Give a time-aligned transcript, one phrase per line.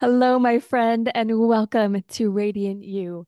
[0.00, 3.26] Hello, my friend, and welcome to Radiant You,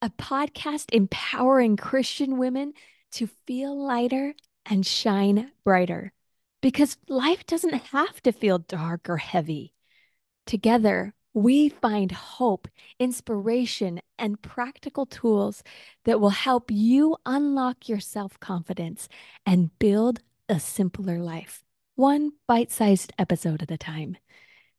[0.00, 2.72] a podcast empowering Christian women
[3.12, 4.34] to feel lighter
[4.64, 6.14] and shine brighter.
[6.62, 9.74] Because life doesn't have to feel dark or heavy.
[10.46, 12.68] Together, we find hope,
[12.98, 15.62] inspiration, and practical tools
[16.06, 19.10] that will help you unlock your self confidence
[19.44, 21.62] and build a simpler life,
[21.96, 24.16] one bite sized episode at a time.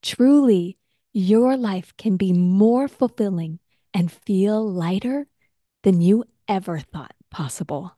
[0.01, 0.79] Truly,
[1.13, 3.59] your life can be more fulfilling
[3.93, 5.27] and feel lighter
[5.83, 7.95] than you ever thought possible.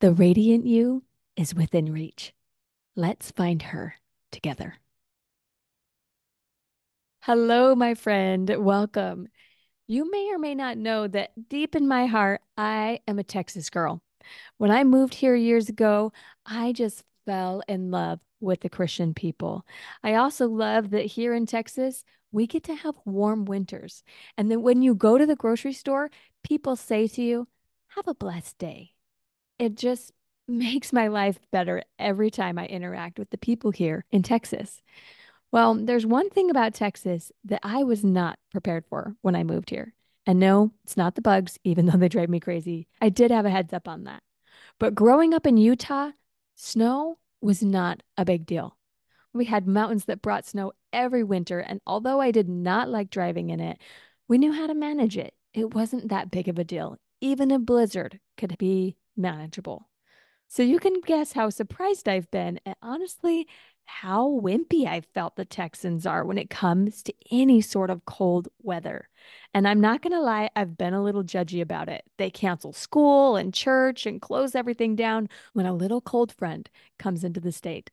[0.00, 1.04] The radiant you
[1.36, 2.34] is within reach.
[2.96, 3.94] Let's find her
[4.30, 4.74] together.
[7.22, 8.54] Hello, my friend.
[8.58, 9.28] Welcome.
[9.86, 13.70] You may or may not know that deep in my heart, I am a Texas
[13.70, 14.02] girl.
[14.58, 16.12] When I moved here years ago,
[16.44, 19.66] I just fell in love with the Christian people.
[20.02, 24.02] I also love that here in Texas, we get to have warm winters.
[24.36, 26.10] And then when you go to the grocery store,
[26.42, 27.48] people say to you,
[27.88, 28.92] Have a blessed day.
[29.58, 30.12] It just
[30.48, 34.82] makes my life better every time I interact with the people here in Texas.
[35.50, 39.70] Well, there's one thing about Texas that I was not prepared for when I moved
[39.70, 39.94] here.
[40.26, 42.88] And no, it's not the bugs, even though they drive me crazy.
[43.00, 44.22] I did have a heads up on that.
[44.80, 46.10] But growing up in Utah,
[46.56, 48.76] snow was not a big deal.
[49.32, 53.50] We had mountains that brought snow every winter, and although I did not like driving
[53.50, 53.78] in it,
[54.28, 55.34] we knew how to manage it.
[55.52, 56.96] It wasn't that big of a deal.
[57.20, 59.88] Even a blizzard could be manageable.
[60.48, 63.46] So you can guess how surprised I've been, and honestly,
[63.86, 68.48] how wimpy I felt the Texans are when it comes to any sort of cold
[68.62, 69.08] weather.
[69.54, 72.04] And I'm not going to lie, I've been a little judgy about it.
[72.18, 77.24] They cancel school and church and close everything down when a little cold front comes
[77.24, 77.90] into the state.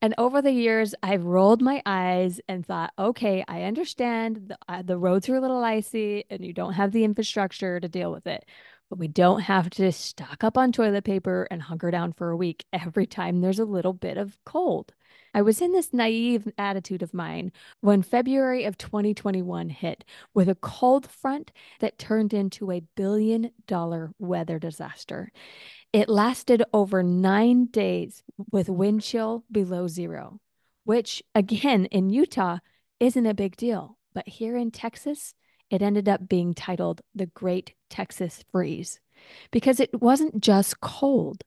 [0.00, 4.82] And over the years, I've rolled my eyes and thought, okay, I understand the, uh,
[4.82, 8.26] the roads are a little icy and you don't have the infrastructure to deal with
[8.26, 8.44] it
[8.90, 12.36] but we don't have to stock up on toilet paper and hunker down for a
[12.36, 14.94] week every time there's a little bit of cold.
[15.34, 20.54] I was in this naive attitude of mine when February of 2021 hit with a
[20.54, 25.30] cold front that turned into a billion dollar weather disaster.
[25.92, 30.40] It lasted over nine days with wind chill below zero,
[30.84, 32.58] which, again, in Utah,
[33.00, 33.96] isn't a big deal.
[34.14, 35.34] But here in Texas,
[35.70, 39.00] it ended up being titled The Great Texas Freeze
[39.50, 41.44] because it wasn't just cold.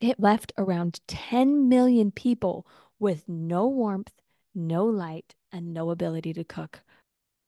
[0.00, 2.66] It left around 10 million people
[2.98, 4.12] with no warmth,
[4.54, 6.82] no light, and no ability to cook.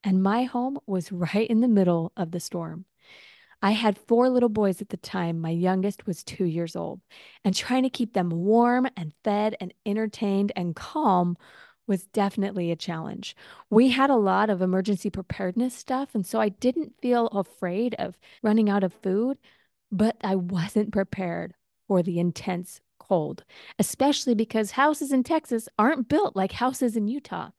[0.05, 2.85] And my home was right in the middle of the storm.
[3.63, 5.41] I had four little boys at the time.
[5.41, 7.01] My youngest was two years old.
[7.45, 11.37] And trying to keep them warm and fed and entertained and calm
[11.87, 13.37] was definitely a challenge.
[13.71, 16.15] We had a lot of emergency preparedness stuff.
[16.15, 19.39] And so I didn't feel afraid of running out of food,
[19.91, 21.55] but I wasn't prepared
[21.89, 23.45] for the intense cold,
[23.79, 27.51] especially because houses in Texas aren't built like houses in Utah.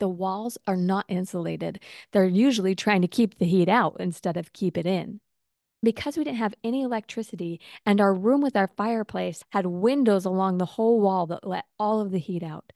[0.00, 1.80] The walls are not insulated.
[2.12, 5.20] They're usually trying to keep the heat out instead of keep it in.
[5.82, 10.58] Because we didn't have any electricity and our room with our fireplace had windows along
[10.58, 12.72] the whole wall that let all of the heat out,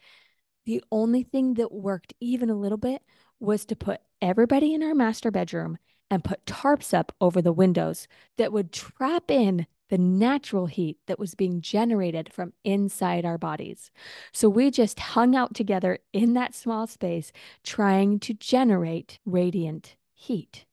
[0.66, 3.02] the only thing that worked even a little bit
[3.40, 5.78] was to put everybody in our master bedroom
[6.10, 11.18] and put tarps up over the windows that would trap in the natural heat that
[11.18, 13.90] was being generated from inside our bodies.
[14.32, 17.32] So we just hung out together in that small space
[17.64, 20.66] trying to generate radiant heat.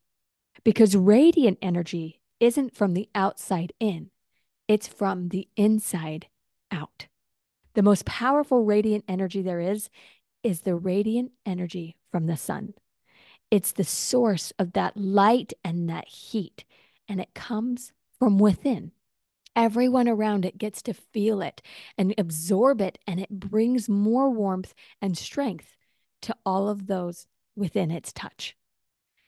[0.63, 4.09] Because radiant energy isn't from the outside in,
[4.67, 6.27] it's from the inside
[6.71, 7.07] out.
[7.75, 9.89] The most powerful radiant energy there is
[10.43, 12.73] is the radiant energy from the sun.
[13.51, 16.65] It's the source of that light and that heat,
[17.07, 18.91] and it comes from within.
[19.55, 21.61] Everyone around it gets to feel it
[21.97, 25.77] and absorb it, and it brings more warmth and strength
[26.23, 28.55] to all of those within its touch.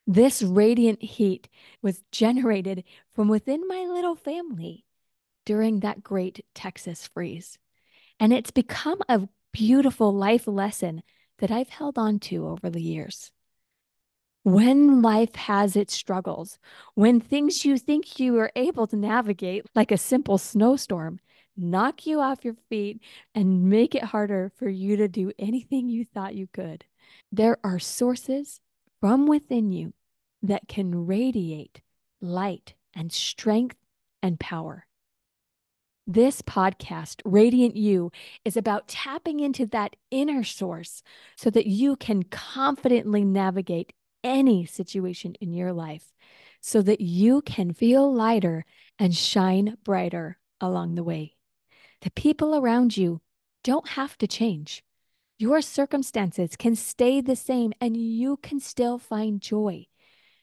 [0.06, 1.50] This radiant heat
[1.81, 2.83] was generated
[3.13, 4.85] from within my little family
[5.45, 7.57] during that great Texas freeze.
[8.19, 11.03] And it's become a beautiful life lesson
[11.39, 13.31] that I've held on to over the years.
[14.47, 16.57] When life has its struggles,
[16.95, 21.19] when things you think you are able to navigate, like a simple snowstorm,
[21.57, 23.01] knock you off your feet
[23.35, 26.85] and make it harder for you to do anything you thought you could,
[27.29, 28.61] there are sources
[29.01, 29.94] from within you
[30.41, 31.81] that can radiate
[32.21, 33.75] light and strength
[34.23, 34.88] and power.
[36.09, 38.13] This podcast, Radiant You,
[38.45, 41.03] is about tapping into that inner source
[41.35, 43.91] so that you can confidently navigate
[44.27, 46.13] any situation in your life,
[46.62, 48.65] so that you can feel lighter
[49.00, 51.35] and shine brighter along the way.
[52.01, 53.21] The people around you
[53.63, 54.83] don't have to change.
[55.39, 59.85] Your circumstances can stay the same and you can still find joy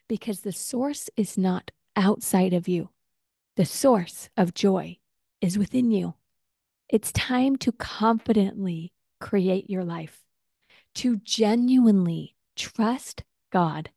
[0.08, 2.90] because the source is not outside of you.
[3.56, 4.98] The source of joy
[5.40, 6.14] is within you.
[6.88, 10.20] It's time to confidently create your life,
[10.96, 13.90] to genuinely trust God,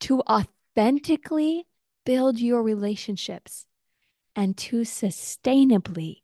[0.00, 1.66] to authentically
[2.04, 3.64] build your relationships,
[4.36, 6.20] and to sustainably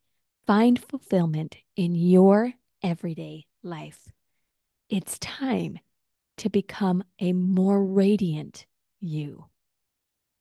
[0.47, 2.53] find fulfillment in your
[2.83, 4.13] everyday life.
[4.91, 5.79] It's time
[6.37, 8.67] to become a more radiant
[9.01, 9.47] you.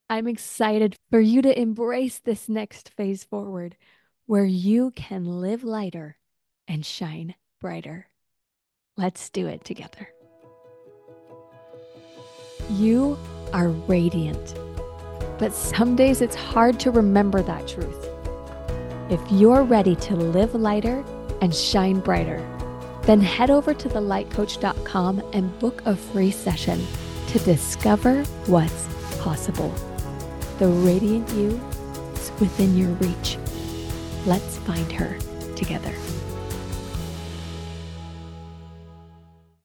[0.10, 3.78] I'm excited for you to embrace this next phase forward
[4.26, 6.18] where you can live lighter
[6.68, 8.08] and shine brighter.
[8.98, 10.10] Let's do it together.
[12.72, 13.18] You
[13.52, 14.56] are radiant,
[15.38, 18.08] but some days it's hard to remember that truth.
[19.10, 21.04] If you're ready to live lighter
[21.42, 22.40] and shine brighter,
[23.02, 26.88] then head over to thelightcoach.com and book a free session
[27.28, 28.88] to discover what's
[29.20, 29.74] possible.
[30.58, 31.60] The radiant you
[32.14, 33.38] is within your reach.
[34.26, 35.18] Let's find her
[35.58, 35.94] together.